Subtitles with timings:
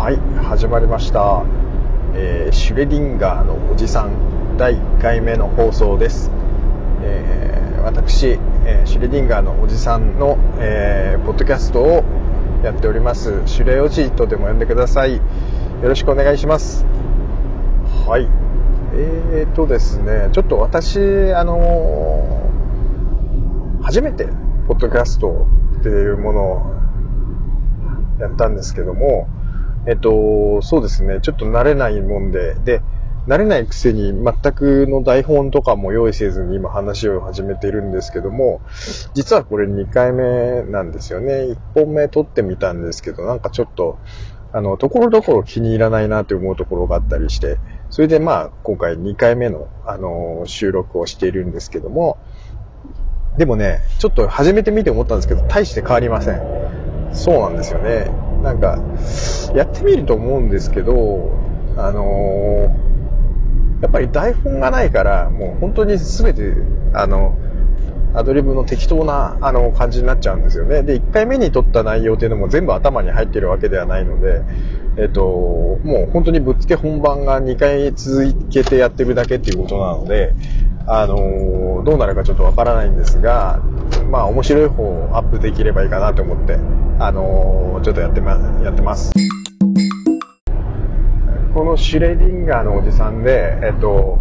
[0.00, 1.44] はい始まりました、
[2.14, 6.30] えーシュレディンガーのおじさん第1回目の放送です、
[7.02, 8.28] えー私、
[8.64, 12.02] えーシュレディンガーのおじさんの、えーポッドキャストを
[12.64, 13.42] やっております。
[13.44, 15.16] シュレおじとでも呼んでください。
[15.16, 15.22] よ
[15.82, 16.86] ろしくお願いします。
[18.06, 18.26] はい。
[18.94, 20.98] えーとですねちょっと私
[21.34, 24.30] あのー初めて
[24.66, 25.46] ポッドキャスト
[25.80, 26.80] っていうものを
[28.18, 29.28] やったんですけども、
[29.86, 32.82] えっと、そうですね、ちょっと慣れないもんで、で、
[33.26, 38.60] 慣れないくせに全くの台本とかも用意せずに今話を始めてるんですけども、
[39.14, 41.42] 実はこれ2回目なんですよね。
[41.42, 43.98] 1本目撮ってみたんですけど、なんかちょっと、
[44.52, 47.58] あの、ところどころ気に入らないなと思うところがあったりして、
[47.90, 52.18] それでまあ、今回2回目の、あの、収録をしているんですけども、
[53.36, 56.40] でもね、ちょっと始めてみて思ったんですけど、大して変わりません。
[57.12, 58.29] そうなんですよね。
[58.42, 58.78] なんか、
[59.54, 61.30] やってみると思うんですけど、
[61.76, 62.90] あのー
[63.80, 66.54] やっぱり台本がないから、もう本当に全て、
[66.92, 67.38] あの、
[68.12, 70.82] アドリブの適当な、あの、感じになっちゃうんですよね。
[70.82, 74.42] で、1回目に撮った内容っていうのも全部頭に入ってるわけではないので、
[74.96, 80.34] えっと、もう本当にぶっつけ本番が2回続けてやってるだけっていうことなので、
[80.86, 83.62] あのどうなるかちょっとわからないんですが、
[84.10, 86.58] まあ面白い方をアップできればいいかなと思って、
[86.98, 88.32] あのーちょっとやってま、
[88.62, 89.10] やってます。
[91.54, 94.18] このシュレディンガーのおじさんで、えっと、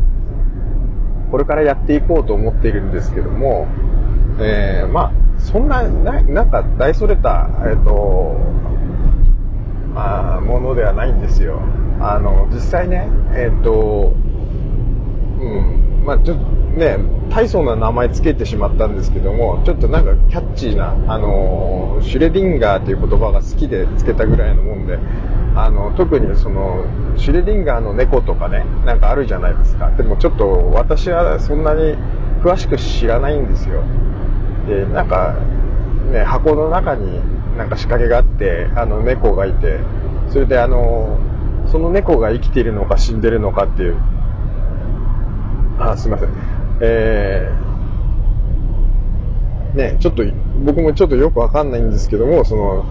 [1.29, 3.67] これからやっていこうと思っているんですけども、
[4.39, 8.37] えー、まあ、そんな、ななんか大それた、えっと、
[9.93, 11.59] まあ、ものではないんですよ。
[11.99, 14.13] あの、実際ね、えっと、
[15.39, 16.43] うん、まあちょっと
[16.77, 16.97] ね、
[17.29, 24.97] 大層な名前つけてしまったんですけども、ちょっとなんかキャッチーな、あの、シュレディンガーっていう言葉が好きでつけたぐらいのもんで、
[25.55, 26.85] あの、特にその、
[27.17, 29.91] シュレディンガーの猫とかね、なんかあるじゃないですか。
[29.91, 31.95] でもちょっと私はそんなに
[32.41, 33.83] 詳しく知らないんですよ。
[34.67, 35.35] で、なんか、
[36.11, 37.21] ね、箱の中に
[37.57, 39.79] なんか仕掛けがあって、あの、猫がいて、
[40.29, 41.19] それであの、
[41.67, 43.97] その猫が生きているのか死んでるのかっていう、
[45.77, 46.48] あ、すいません。
[46.81, 50.23] えー、ね、ちょっと、
[50.63, 52.85] 僕もちょっとよくわかんないんですけども、その、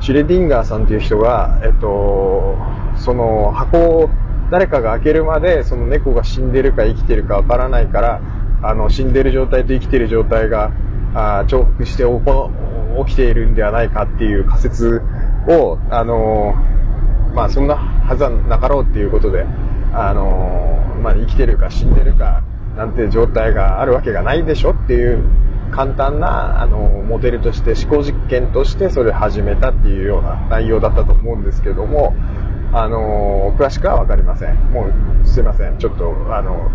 [0.00, 2.56] シュレディンガーさんっていう人が、えっと、
[2.96, 4.10] その箱を
[4.50, 8.20] 誰かが開けるまで、その猫が死んでるか生きてるかわからないから、
[8.62, 10.72] あの、死んでる状態と生きてる状態が、
[11.14, 12.50] あ重複して起こ
[13.06, 15.02] 起きているんではないかっていう仮説
[15.48, 16.54] を、あの
[17.34, 19.44] まあそんなはずはなかろうっていうことで、
[19.92, 22.42] あのまあ生きてるか死んでるか
[22.76, 25.22] なんて状態があるわけがないでしょっていう
[25.72, 32.14] 簡単な、あのモデルとして思考実験としてそれを始めたっていうような内容だったと思うんですけども、
[32.72, 34.56] あの詳しくはわかりません。
[34.70, 34.86] も
[35.24, 35.78] うすいません。
[35.78, 36.70] ちょっと、あの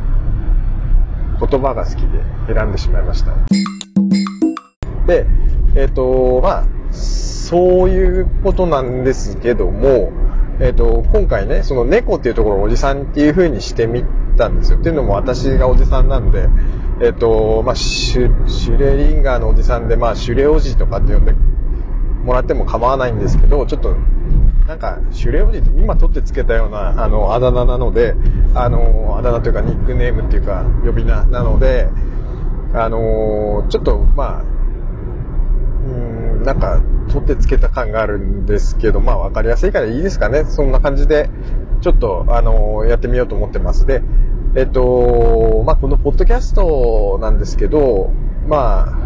[1.40, 3.34] 言葉が好きで選んでしまいました。
[5.06, 5.25] で、
[5.75, 10.12] えっ、と、まあ、そういうことなんですけども、
[10.59, 14.03] えっ、と、今回ね、その猫っていうところをおじさんっていう風にしてみ
[14.38, 14.79] たんですよ。
[14.79, 16.50] っていうのも私がおじさんなんで、
[17.00, 21.34] えっ、と、まあ、シュ、シュレリンガーのおじさんで、まあ、シュレおじとかって呼んで
[22.23, 23.95] もらっても構わないんですけど、ちょっと、
[24.68, 28.16] なんか、シュレおじって今取ってつけたような、あの、あだ名なので、
[28.56, 31.88] あの、あだ名というかニックネームっていうか、呼び名なので、
[32.74, 34.44] あの、ちょっと、まあ、
[35.88, 35.91] う
[36.41, 36.81] んなんか、
[37.22, 40.46] 取ってつけた感があるんですけど、まあ、わかりやすいからいいですかね。
[40.46, 41.30] そんな感じで、
[41.82, 43.86] ちょっと、あの、やってみようと思ってます。
[43.86, 44.02] で、
[44.56, 48.12] えっと、まあ、このポッドキャストなんですけど、
[48.48, 48.98] まあ、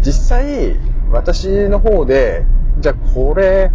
[0.00, 0.76] 実際、
[1.10, 2.46] 私の方で、
[2.80, 3.70] じゃあこれ、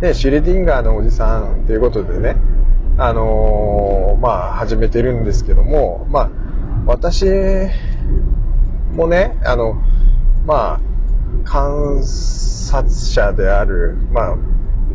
[0.00, 2.36] ね、シュレディンガーのおじさんっていうことでね、
[2.98, 6.30] あのまあ、始めてるんですけども、まあ、
[6.86, 7.24] 私
[8.92, 9.80] もね、あの、
[10.44, 10.89] まあ、
[11.50, 14.36] 観察者である、まあ、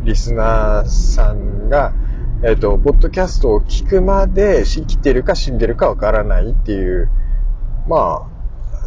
[0.04, 1.92] リスナーさんが、
[2.42, 7.10] えっ、と、ポッドキャストを聞くまで生きてるか死んでるかわからないっていう、
[7.86, 8.26] ま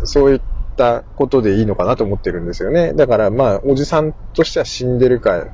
[0.01, 0.41] あ、そういっ
[0.77, 2.93] たことでいいのかなと思ってるんですよね。
[2.93, 5.45] だから、まあ、おじさんとしては死んでるか、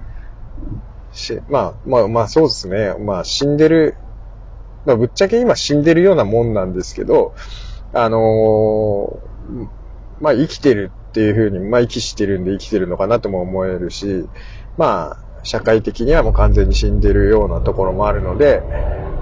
[1.11, 2.95] しまあ、まあ、まあ、そうですね。
[2.97, 3.97] まあ、死んでる、
[4.85, 7.35] まあ、ぶっちゃけ今死んでるようなもんなんですけど、
[7.91, 9.67] あのー
[10.21, 14.27] まあ、生きてるっていうふうに、まあ、息してるんで生きてるのかなとも思えるし、
[14.75, 18.61] まあ、社会的にはもう完全に死んでるようなところもあるので、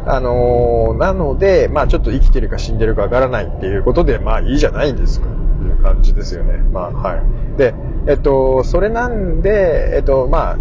[0.07, 6.57] あのーなので、まあちょっと生きてるか死んでるかわからないっていうことで、まあいいじゃないんですかっていう感じですよね。
[6.57, 7.57] まあはい。
[7.57, 7.75] で、
[8.07, 10.57] えっと、それなんで、えっと、ま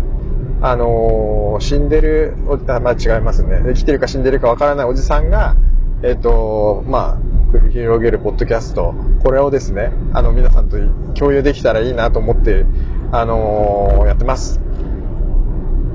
[0.60, 2.34] あ、あのー、死んでる、
[2.68, 3.62] あまあ違いますね。
[3.64, 5.56] 生きてるか死んでるかわからないおじさんが、
[6.02, 10.78] えっ、と、まあ、繰り広げるポッドキャスト、これをですね、あの、皆さんと
[11.12, 12.64] 共有できたらいいなと思って、
[13.10, 14.58] あのー、やってます。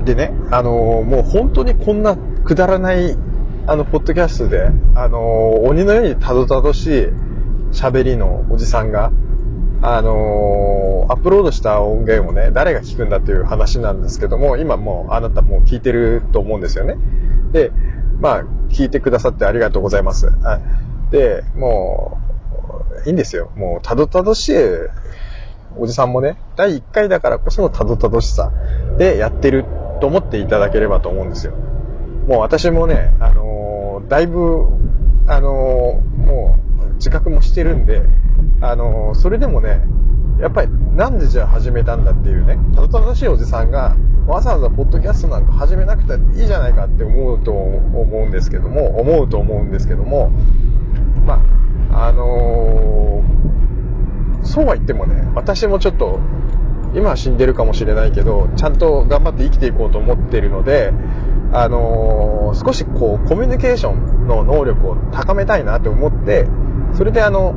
[0.04, 3.16] でね、あのもう本当にこんなくだらない、
[3.66, 7.08] あの、ポッドキャストで、あの鬼のようにたどたどしい
[7.72, 9.10] 喋りのおじさんが、
[9.82, 16.96] あの、アップロードした音源をね、誰が聞くんだっていう話なんですけども、今もうあなたもう聞いてると思うんですよね。
[17.50, 17.72] で、
[18.20, 20.30] まあ、聞いてくださってありがとうございます。
[21.10, 22.18] で、も
[23.04, 23.50] う、いいんですよ。
[23.56, 24.56] もう、たどたどしい
[25.76, 28.52] おじさんもね、第1回だからこそのたどたどしさ
[28.98, 29.64] でやってる
[30.00, 31.54] と思っていただければと思うんですよ。
[32.26, 34.66] もう私もね、あのー、だいぶ、
[35.26, 36.58] あのー、も
[36.90, 38.02] う、自覚もしてるんで、
[38.60, 39.82] あの、それでもね、
[40.40, 43.96] やっぱりなんでじゃあ始めたんだっていうね、たどたどしいおじさんが、
[44.26, 50.32] わざわざポッドキャストなんか始めなくていいじゃないかって思うと思うんですけども、思うと思うんですけども、
[51.28, 51.42] ま
[51.92, 56.20] あ、あのー、そうは言ってもね、私もちょっと、
[56.94, 60.90] 今は死んでるかもしれないけど、ちゃんと頑張って生きていこうと思ってるので、
[61.52, 66.46] あのー、少しこう、コミュニケーションの能力を高めたいなと思って、
[66.94, 67.54] それであの、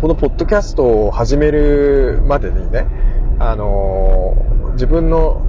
[0.00, 2.88] このポッドキャストを始めるまでにね、
[3.38, 5.46] あのー、自分の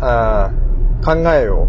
[0.00, 0.50] あ
[1.04, 1.68] 考えを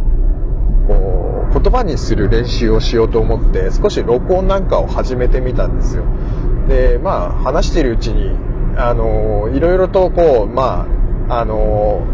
[0.88, 6.04] こう言葉にする練習をしようと思って少し録音なんかを始めてみたんですよ。
[6.68, 8.32] で、まあ話してるうちに、
[8.78, 10.88] あの、いろいろとこう、ま
[11.30, 12.06] あ、あの、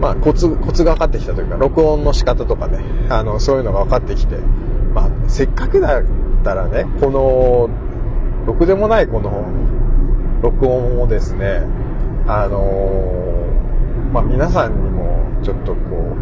[0.00, 4.36] まあ、コツ、コツが分かってきたというか、録音の仕方とかね、あの、そういうのが分かってきて、
[4.94, 6.04] まあ、せっかくだっ
[6.44, 7.70] たらね、この
[8.46, 9.46] ろくでもないこの
[10.42, 11.62] 録音をですね、
[12.26, 13.46] あの、
[14.12, 15.80] まあ、皆さんにもちょっとこ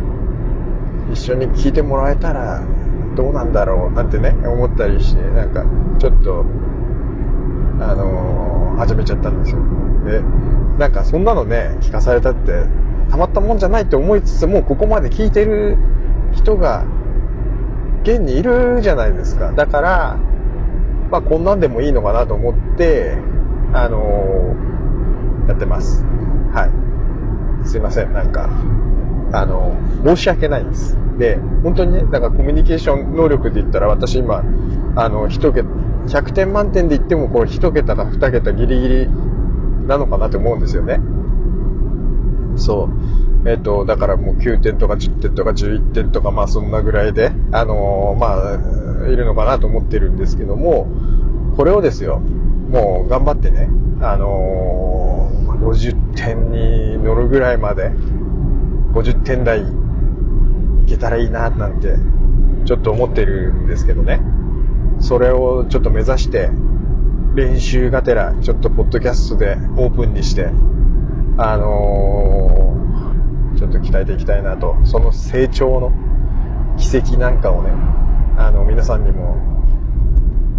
[0.09, 0.12] う、
[1.13, 2.63] 一緒に聞いてもらえたら
[3.15, 5.65] どうなんだろうなんてね、思ったりして、なんか、
[5.99, 6.45] ちょっと、
[7.81, 9.59] あのー、始めちゃったんですよ。
[10.07, 10.23] で、
[10.79, 12.65] なんかそんなのね、聞かされたって、
[13.11, 15.77] たまったもんじゃないって思いつつもう、ここまで聞いてる
[16.33, 16.85] 人が、
[18.03, 19.53] 現にいるじゃないですか。
[19.53, 20.19] だから、
[21.11, 23.17] まあこんなんでもいいのかなと思って、
[23.75, 26.05] あのー、やってます。
[26.53, 26.67] は
[27.65, 27.69] い。
[27.69, 28.49] すいません、なんか、
[29.33, 31.02] あのー、申し訳ないです。
[31.19, 34.43] で、本当にね、なんかコミュニケーション能力で言ったら私今、
[34.97, 35.69] あの、一桁、
[36.07, 39.09] 100点満点で言ってもこれ一桁か二桁ギリギリ
[39.87, 41.01] なのかなと思うんですよね。
[42.57, 42.89] そ
[43.45, 43.49] う。
[43.49, 50.89] えっ、ー、と、だからもう9点とか10点とか11点とか、まあそんなぐらいで、あのー、まあ、いるのかなと思ってるんですけども、
[51.57, 53.69] これをですよ、もう頑張ってね、
[54.01, 57.91] あのー、50点に乗るぐらいまで、
[58.93, 59.65] 50点台
[60.93, 61.97] けたらいいな、なんて、
[62.65, 64.21] ちょっと思ってるんですけどね。
[65.01, 66.51] それをちょっと目指して、
[67.35, 70.51] 練習がてら、ちょっとポッドキャストでオープンにして、
[71.39, 75.93] あのー、ちょっと鍛えていきたいなと、その成長の
[76.77, 77.71] 奇跡なんかをね、
[78.37, 79.37] あの、皆さんにも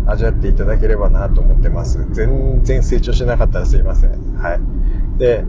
[0.08, 2.06] 味わっていただければなと思ってます。
[2.12, 4.12] 全然成長しなかったらすいません。
[4.38, 4.60] はい。
[5.20, 5.46] で、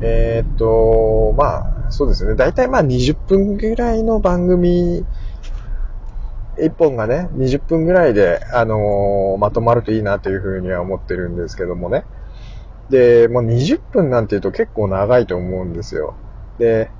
[0.00, 2.34] えー、っと、まあ、そうですね。
[2.34, 5.04] だいたいまあ20分ぐらいの番組、
[6.58, 12.04] 1本がね、20分ぐらいで、あのー、まとまるといいなというふうには思ってるんですけどもね。
[12.90, 16.14] で、もう20分なんて言うと結構長いと思うんですよ。
[16.58, 16.90] で、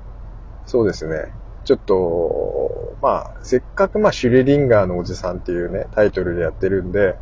[0.65, 1.33] そうですね。
[1.65, 7.15] ちょっと、まあ、せっかくまあ、シュレディンガーのおじさんっていうね、タイトルでやってるんで、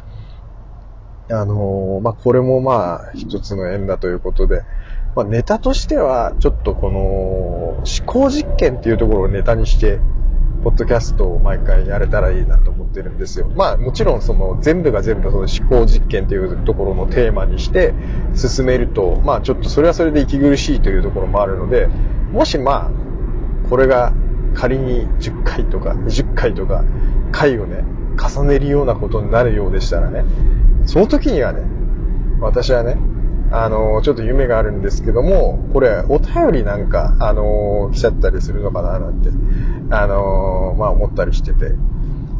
[1.29, 4.63] あのー、まあ、これもまあ、一つの縁だということで、
[5.17, 9.99] まあ、ネタとしては、ちょっとこの、思考実験っていうところをネタにして、
[10.63, 13.47] ポッドキャストを毎回やれたらいいなと思ってるんですよ。
[13.55, 17.93] まあもちろんその全部が全部その思考実験っていうところのテーマにして
[18.35, 21.87] 進めると、まあちょっとそれはそれで息苦しいというところもあるので、
[22.31, 24.13] もしまあ、これが
[24.55, 26.83] 仮に10回とか20回とか
[27.31, 27.83] 回をね、
[28.19, 30.25] 重ねるようなことになるようでしたらね、
[30.85, 31.61] その時にはね、
[32.39, 32.97] 私はね、
[33.51, 39.29] あの、ちょっと夢があるんですけども、これ、お便りなんか、あの、来ちゃったりするのかな、なんて、
[39.89, 41.71] あの、まあ思ったりしてて。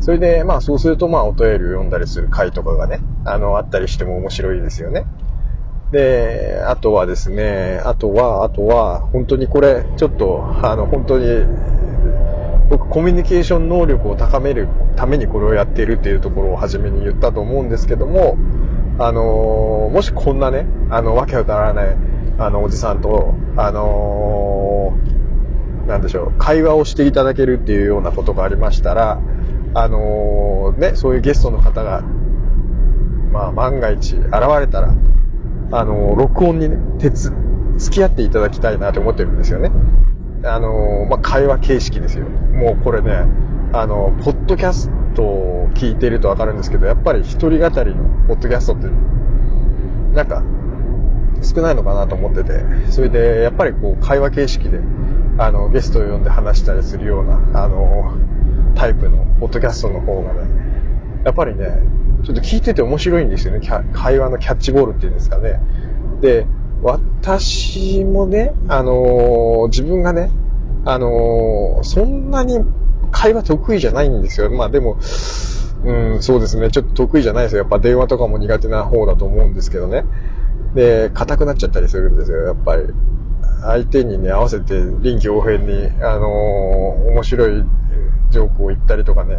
[0.02, 5.06] それで、まあそうすると、まあお便りを読んだりする回とかがね、あの、あったりしても面白いですよね。
[5.92, 11.46] で、あとはですね、あとは、あとは、本当にこれ、ちょっと、あの、本当に、
[12.70, 18.36] 僕コミュニケーション能力を高めるためにこれをやっているっていうところを初めに言ったと思うんですけども、
[19.00, 21.96] あのー、もしこんなね、あの、わけわからない
[22.39, 29.20] あの、おじさんと、あのー、なんでしょう、会話をしていただけるっていうようなことがありましたら、
[29.74, 32.01] あのー、ね、そういうゲストの方が、
[33.32, 34.96] まあ、万が一現れたら、
[35.72, 37.32] あのー、録音にね、鉄、
[37.77, 39.72] 付き合っていただきたいなと思ってるんですよね。
[40.44, 42.25] あのまあ、会話形式ですよ。
[42.25, 43.25] もうこれね、
[43.74, 47.69] あの、ポッドキャストを聞いてるとわかるんですけど、やっぱり一人語りの
[48.27, 48.88] ポッドキャストって、
[50.15, 50.43] なんか、
[51.41, 54.79] 少ないのかなと思ってて、それで、やっぱりこう、会話形式で、
[55.38, 58.17] あの、ゲストを呼んで話したりするような、あの、
[58.75, 60.41] タイプのポッドキャストの方がね、
[61.25, 61.81] やっぱりね、
[62.24, 63.67] ちょっと聞いてて面白いんですよね。
[63.93, 65.59] 会話のキャッチボールっていうんですかね。
[66.21, 66.45] で、
[66.81, 70.29] 私もね、あの、自分がね、
[70.86, 72.59] あの、そんなに
[73.12, 74.50] 会話得意じゃないんですよ。
[74.50, 74.98] まあでも、
[75.84, 76.70] うん、そうですね。
[76.72, 77.60] ちょっと得意じゃないですよ。
[77.60, 80.06] やっぱ電話とかも苦手な方だと思うんですけどね。
[80.74, 82.46] で、硬くなっちゃったりするんですよ。
[82.46, 82.84] やっぱり。
[83.62, 87.64] 相手にね、合わせて臨機応変に、あのー、面白い
[88.30, 89.38] ジョークを言ったりとかね、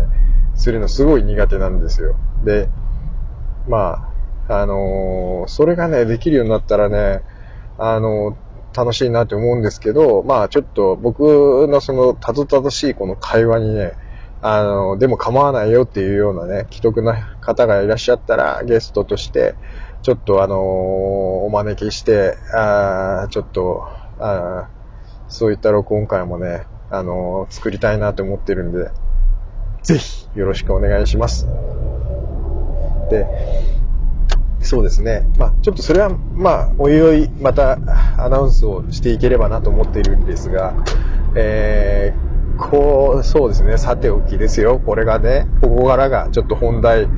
[0.55, 2.17] するのすごい苦手なんですよ。
[2.45, 2.69] で、
[3.69, 4.13] ま
[4.49, 7.23] あ、あのー、それがね、できるようになったらね、
[7.79, 8.35] あのー、
[8.77, 13.93] 楽しいなって思うんですけど、まあちょっと僕のそのたどたどしいこの会話にね、
[14.41, 19.55] あの、でも構わないよっていうようなね、既得な方がいらっしゃったら、ゲストとして、
[20.03, 20.61] ちょっとあの
[21.45, 23.89] お招きして、あちょっと、
[24.21, 24.69] あ
[25.29, 28.91] そういった録音会もね、あの作りたいなと思ってるんで、
[29.83, 31.47] ぜひよろしくお願いします。
[33.11, 33.27] で、
[34.69, 35.27] そうですね。
[35.39, 37.79] まあ、ちょっとそれは、まあ、おいおい、また
[38.23, 40.75] アナウンスをしていければなと思っているんですが、
[41.35, 43.79] えー、こう、そうですね。
[43.79, 44.79] さておきですよ。
[44.79, 47.09] これがね、ここからがちょっと本題、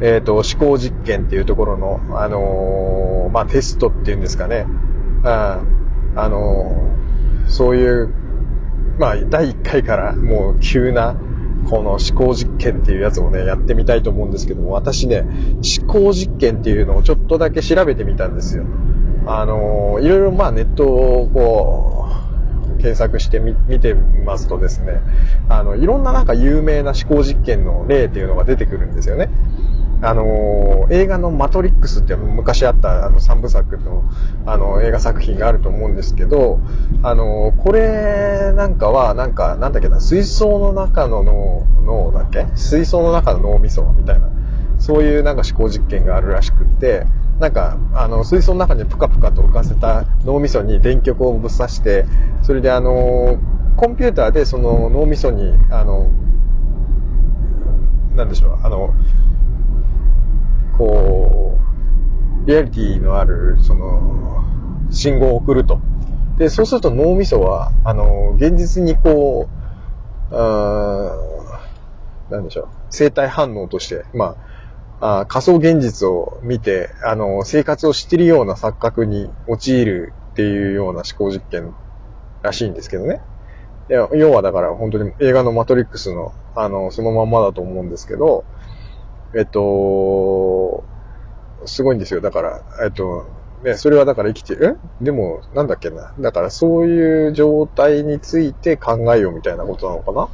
[0.00, 4.64] えっ、ー、と、思考実験っていうところの、あのー、まあ、テストっていうんですかね。
[5.24, 5.60] あ、
[6.16, 8.14] あのー、そういう、
[8.98, 11.16] まあ、第1回からもう急な、
[11.68, 15.24] この思考実験っていうやつをね、やってみたいと思うんですけども、私ね、
[15.78, 18.64] 思考実験っていうのをちょっとだけ調べてみたんですよ。
[19.26, 22.24] あのいろいろまあネットをこう、
[22.84, 25.00] 検索してみ見てますとですね、
[25.48, 29.30] あの、いろんななんか有名な思考実験の例っていうのが出てくるんですよね。
[30.02, 34.04] あの映画のマトリックスって昔あったあの3部作の
[34.44, 36.60] あの映画作品があると思うんですけど、
[37.02, 42.46] あのこれなんかはなんかなんだっけな、水槽の中の脳、脳だっけ？
[42.54, 44.28] 水槽の中の脳みそみたいな、
[44.78, 47.06] そういうなんか思考実験があるらしくって、
[47.40, 52.06] なんか、あの、水槽の中にプカプカと浮かせた脳みそに電極をぶっ刺して、
[52.42, 53.38] それであの、
[53.76, 56.10] コンピューターでその脳みそに、あの、
[58.14, 58.94] なんでしょう、あの、
[60.76, 61.58] こ
[62.44, 64.44] う、リアリティのある、その、
[64.90, 65.80] 信号を送ると。
[66.38, 71.16] で、そうすると脳みそは、あの、現実にこう、あ
[72.30, 74.36] なんでしょう、生体反応として、ま
[75.00, 81.74] あ、あ仮想現実を見て、あの、生活をしているような錯覚に陥るっていうような思考実験
[82.42, 83.20] らしいんですけどね。
[83.88, 88.44] 要はだから本当に映画のマトリックスの、あの、そのまんまだと思うんですけど、
[89.36, 90.84] えっと、
[91.66, 92.20] すごいんですよ。
[92.20, 93.26] だから、えっと、
[93.64, 94.78] ね、それはだから生きてる。
[95.00, 96.12] でも、なんだっけな。
[96.20, 100.28] だからそういう状態について考えようみたいなことなのかな？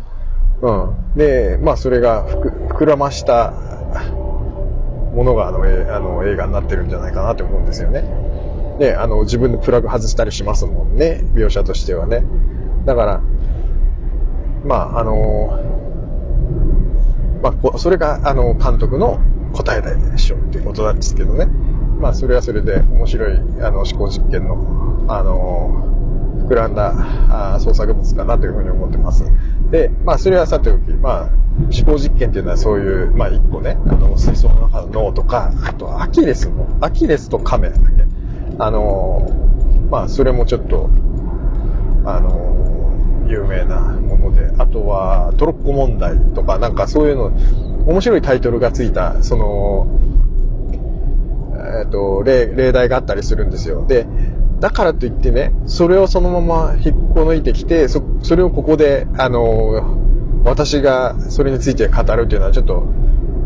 [0.68, 0.72] う
[1.14, 1.16] ん。
[1.16, 3.52] で、まあそれが膨らました
[5.14, 8.04] ものがあのあの映画になってるんじゃないかなって思うんですよね。
[8.80, 11.22] で、あの自分でプラグ外したりしますもんね。
[11.34, 12.24] 描写としてはね。
[12.84, 13.20] だから、
[14.64, 15.79] まああの
[17.42, 19.18] まあ、それが、あの、監督の
[19.52, 21.46] 答えでしょうっていうことなんですけどね。
[22.00, 25.86] まあ、それはそれで面白い、あの、思考実験の、あの、
[26.48, 29.24] 膨らんだ創作物かなというふうに思ってます。
[29.70, 37.82] で、まあ、それはさておき、まあ、思考実験っていうのはそういう、まあ、一個ね、あの、水槽の中の脳とか、あと、アキレスの、アキレスとカメだけ。
[38.58, 39.30] あの、
[39.90, 40.90] まあ、それもちょっと、
[42.04, 42.59] あの、
[43.30, 47.32] 有名なもので、あとはトロッコ問題とか、なんかそういうの、
[47.86, 49.86] 面白いタイトルがついた、その、
[51.54, 53.86] えっ、ー、と、例、例題があったりするんですよ。
[53.86, 54.06] で、
[54.60, 59.96] だからといってね、それをそのまま引っこ抜いてきて、そ、それをここで、あの、
[60.44, 62.84] 私がそれについて語るっていうのはちょっと、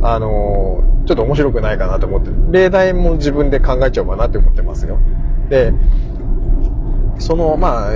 [0.02, 4.98] あの、ちょっと面白くないかなと思って、例題も自分で考えちゃおうかなって思ってますよ。
[5.48, 5.72] で、
[7.18, 7.90] その、まあ、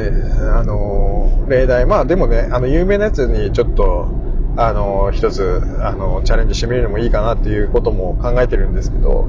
[0.58, 4.08] あの、例題、まあでもね、あの、有名なやつにちょっと、
[4.56, 9.28] あの、一つ、あの、チャレンジしてみるのもいいかなっていうことも考えてるんですけど、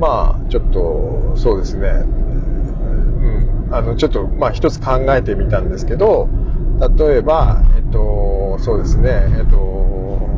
[0.00, 3.74] まあ、ちょっと、そうですね、うん。
[3.74, 6.28] あの、ちょっと、まあ一つ考えてみたんですけど、
[6.98, 10.28] 例えば、えっと、そうですね、えっと、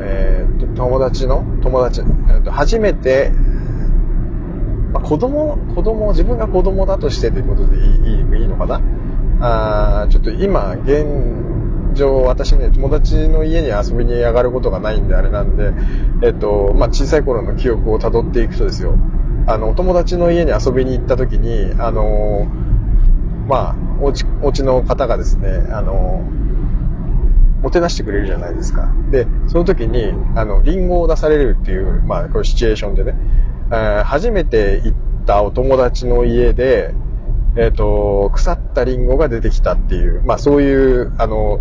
[0.00, 3.32] え、っと、友達の、友達、えっと、初めて、
[4.92, 8.80] まあ、子供、子供、自分が子供だとしてということでいいいいのかな？
[9.40, 11.06] あちょっと今、現
[11.94, 15.72] 状、私ね、友達の家に遊びに上がることがないんであれなんで、
[16.22, 18.94] えっと、まあ、小さい頃の記憶を辿っていくとですよ、
[19.46, 22.46] あの、お友達の家に遊びに行った時に、あの、
[23.48, 26.22] まあ、お家、お家の方がですね、あの、
[27.62, 28.92] もてなしてくれるじゃないですか。
[29.10, 33.14] で、その時に、あの、リンゴを出されるっていう、まあ、これシチュエーションでね、
[33.72, 36.94] え、初めて行ったお友達の家で、
[37.56, 41.60] えっ、ー、と、腐ったリンゴが出てきたっていう、まあそういう、あの、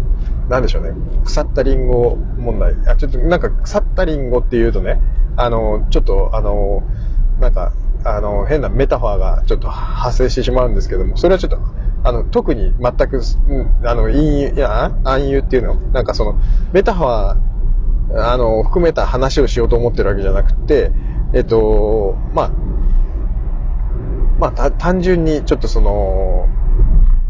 [0.50, 0.92] なんでしょうね、
[1.24, 2.76] 腐ったリンゴ問題。
[2.88, 5.00] あ、ちょっとなんか腐ったリンゴっていうとね、
[5.38, 6.84] あの、ちょっと、あの、
[7.40, 11.60] なんか、あの、変なメタファーがちょっと発生してしまうんですけども、それはちょっと、
[12.04, 13.22] あの、特に全く、
[13.84, 16.40] あの、いや、暗喩っていうの、なんかその、
[16.74, 20.92] メタファー、あの、含めた話をしようと思ってるわけじゃなくて、
[21.34, 22.52] えっと、まあ、
[24.40, 26.50] まあ、単純にちょっとその、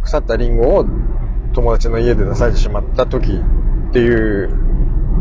[0.03, 0.85] 腐ったリンゴを
[1.53, 3.33] 友達の家で出されてしまった時
[3.89, 4.49] っていう、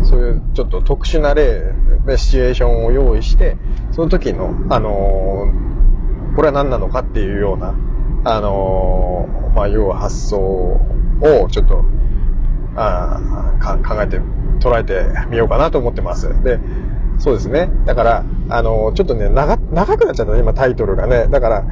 [0.02, 1.74] そういうちょっと特殊な例、
[2.16, 3.56] シチュエーションを用意して、
[3.92, 7.74] その時の、あのー、これは何なのかっていうような、
[8.24, 11.84] あのー、まあ、要は発想をちょっと、
[12.76, 13.20] あ
[13.84, 14.20] 考えて、
[14.60, 16.42] 捉えてみようかなと思ってます。
[16.42, 16.60] で、
[17.20, 17.70] そうですね。
[17.84, 21.28] だから、あの、ちょっとね、長、長くなっちゃったね、今タイトルがね。
[21.28, 21.64] だから、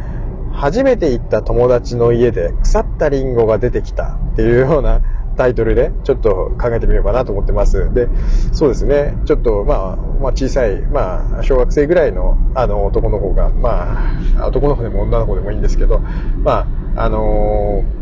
[0.53, 5.01] 初めて行った友達の家で腐ったリンゴが出てきたっていうような
[5.37, 7.93] タイトルでちょっと考えてみようかなと思ってます。
[7.95, 8.09] で、
[8.53, 9.17] そうですね。
[9.25, 13.99] ちょっと、まあ、まあ小さい、まあ、小学生ぐらいの、あの、男の子が、ま
[14.39, 16.01] あ、男の子でも女の子でもいいんですけど、
[16.43, 17.99] まあ、あのー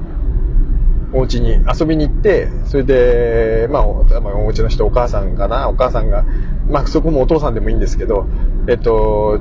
[1.12, 4.04] お家に遊びに行って、それで、まあ、お
[4.48, 6.24] 家の人、お母さんかな、お母さんが、
[6.68, 8.26] まあ、そこもお父さんでもいいんですけど、
[8.68, 9.38] えっと、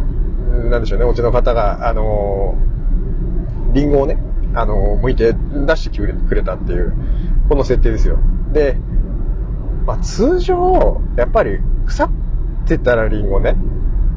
[0.70, 2.56] なんでしょうね、お家の方が、あの、
[3.74, 4.18] リンゴをね、
[4.54, 6.94] あの、剥いて出してくれたっていう、
[7.50, 8.20] この設定ですよ。
[8.54, 8.78] で、
[9.86, 12.10] まあ、通常、やっぱり腐っ
[12.68, 13.56] てたらリンゴね、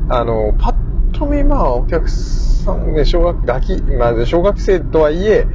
[0.09, 5.47] あの、パッと見、まあ、お客さんね、小学、ガキ、まあ、小学生とはいえ、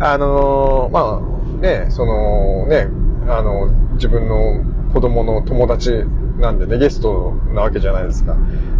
[0.00, 2.88] あの、まあ、ね、その、ね、
[3.26, 6.04] あの、自分の子供の友達
[6.38, 8.36] なんでね、ゲストなわけじゃないですか。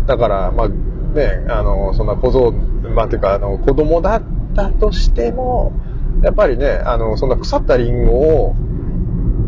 [0.07, 2.53] だから、まあ、ね、あの、そんな小僧、
[2.95, 4.23] まあ、ていうか、あの、子供だっ
[4.55, 5.73] たとしても、
[6.23, 8.57] やっぱりね、あの、そんな腐ったリンゴを、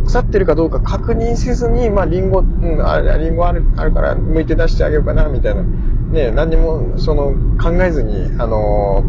[0.05, 5.62] 腐ってるかどうか確認せずに、まあ、リンゴ、うん、あれ、リンゴある、あるから、剥いて出してあげようかな、みたいな。
[5.62, 9.03] ね、何にも、その、考えずに、あの、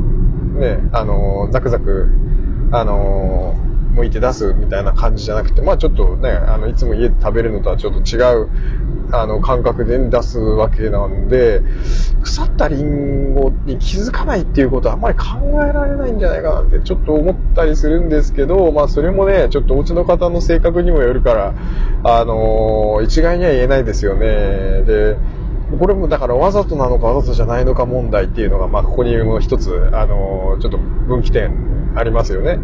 [0.59, 2.07] ね、あの、ザクザク、
[2.71, 3.55] あの、
[3.95, 8.49] 剥いて出すみたいな感じじゃなくて、まあちょっとね、あの、いつも家で食べるのとはちょっと違う、
[9.11, 11.61] あの、感覚で出すわけなんで、
[12.23, 15.25] 腐ったリンゴに気づかないっていうことはあんまり考
[15.63, 21.53] えられないんじゃないかなってちょっと思ったりするんですけど、まあそれもね、ちょっとお家の方の性格にもよるから、
[22.03, 24.83] あのー、一概には言えないですよね。
[24.85, 25.17] で、
[25.79, 32.59] これもだからわざとなのかわざとじゃないのか問題っていうのが、まあここにも一つ、あのー、ちょっと分岐点ありますよね。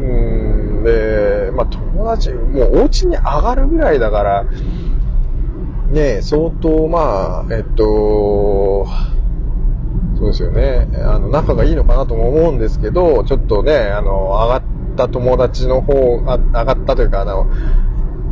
[0.00, 4.44] うん、で、まあ友達、もうお家に上がるぐらいだから、
[5.90, 8.86] ね相当まあ、えっと、
[10.16, 10.88] そうですよね。
[11.04, 14.62] あの、仲がいいのかなとも思うんですけど、ちょっとね、あの、上がっ
[14.96, 17.46] た友達の方、あ上がったというか、あの、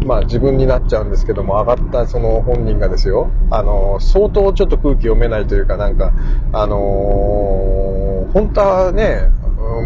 [0.07, 6.13] まあ自分になっちゃうんですけども、上がったその本人がですよ、あの、相当ちょっと空気読めないというか、なんか、
[6.53, 9.31] あのー、本当はね、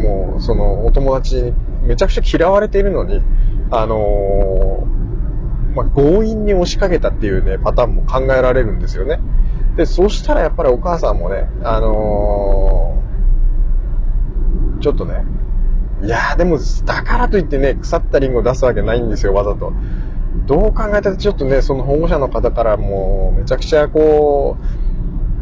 [0.02, 3.22] もう、その、お友達めちゃくちゃ嫌われているのに、
[3.70, 9.20] あのー、まあ、強引に押しかけたっていうね、パターンも考えられるんですよね。
[9.76, 15.24] で、そうしたらやっぱりお母さんもね、あのー、ちょっとね、
[16.02, 19.72] いやでも、だからといってね、腐ったリンゴを出すわけないんですよ、わざと。
[20.46, 24.58] どう考えたらちょっとね、その保護者の方からもう、めちゃくちゃこ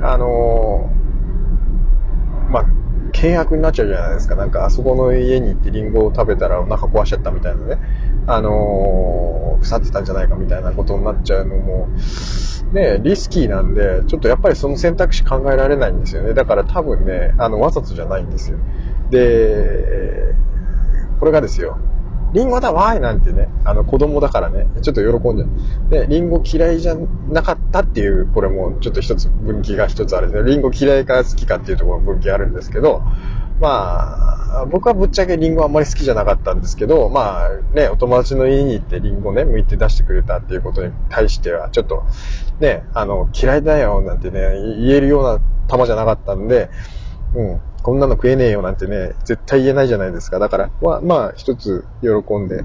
[0.00, 2.66] う、あのー、まあ、
[3.10, 4.34] 契約になっちゃうじゃないですか。
[4.36, 7.78] なんか、あそこの家に行ってリンゴを食べたらお腹壊しちゃったみたいなね。
[8.26, 11.88] あのー、腐ってたんじゃないかみたいなことになっちゃうのも、
[12.72, 16.34] ね、リスキーなんで、ちょっとやっぱりその選択肢考えられないんですよね。
[16.34, 18.58] だから多分ね、あの、わざとじゃないんですよ。
[19.10, 20.34] で、
[21.18, 21.78] これがですよ。
[22.32, 26.96] リンゴだわーいなんてね、あの子供だからね、ちょっと喜んで、で、リンゴ嫌いじゃ
[27.28, 30.50] なかったっていう、これもちょっと一つ分岐が一つあるんですね。
[30.50, 33.02] リンゴ嫌いか好きかっていうところの分岐あるんですけど、
[33.60, 42.04] まあ、僕はぶっちゃけリンゴあんまり好きじゃなかったんですけど、まあね、お友達の家に行ってリンゴね、剥いて出してくれたっていうことに対しては、ちょっと、
[42.58, 44.40] ね、あの、嫌いだよなんてね、
[44.78, 46.70] 言えるような玉じゃなかったんで、
[47.34, 50.38] うん、こんなの食えねえよなんてね、絶対言えないじゃないですか。
[50.38, 52.64] だから、まあ、まあ、一つ喜んで、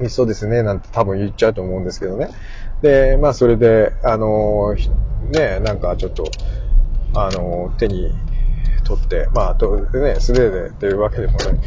[0.00, 2.30] いいそうですね、なんて多分言っちゃうと思うんですけどね。
[2.82, 4.74] で、まあ、それで、あの、
[5.30, 6.24] ね、なんかちょっと、
[7.14, 8.12] あの、手に
[8.84, 11.60] 取って、まあ、と、ね、素手でっていうわけでもない。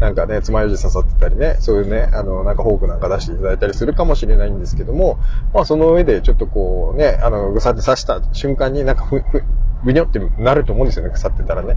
[0.00, 5.18] なんかね、爪楊枝刺さってたりね、そういうね、あの、なんかフォークなんか出していただいたりするかもしれないんですけども、
[5.52, 9.42] まあ、その上でちょっとこうね、あの、ぐさって刺した瞬間になんかふ、ふ、
[9.84, 11.76] ぐにょってなると思うんですよね、腐ってたらね。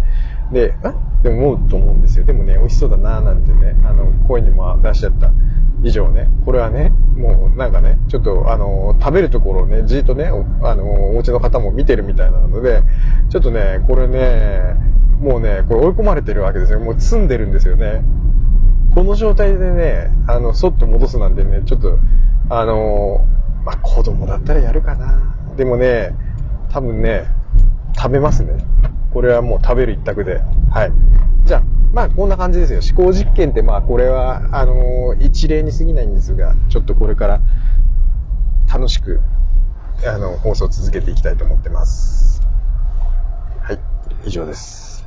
[0.52, 2.26] で、あでも思うと思うんですよ。
[2.26, 5.32] でもね、美味しそうだななんてね、あの、声にも出しちゃった
[5.84, 10.26] 以上ね、これはね、もうなんかね、ちょっとあの、食べるところをね、じっとね、
[10.62, 12.84] あの、お家の方も見てるみたいなので、
[13.30, 14.76] ちょっとね、これね、
[15.20, 16.80] もうね、これ追い込まれてるわけですよ。
[16.80, 18.04] もう積んでるんですよね。
[18.94, 21.98] この状態でね、あの、そって戻すなんてね、ちょっと、
[22.50, 23.26] あの、
[23.64, 25.36] まあ、子供だったらやるかな。
[25.56, 26.14] でもね、
[26.70, 27.26] 多分ね、
[27.96, 28.54] 食べますね。
[29.14, 30.42] これはもう食べる一択で。
[30.72, 30.92] はい。
[31.46, 32.80] じゃあ、まあこんな感じですよ。
[32.96, 37.42] 思考実験ってまあこれは、あのー、一例に過ぎないんですが、ちょっとこれから
[38.72, 39.20] 楽しく、
[40.06, 42.42] あの、放送を続けていきたいと思ってます。
[43.62, 43.80] はい。
[44.26, 45.06] 以上です。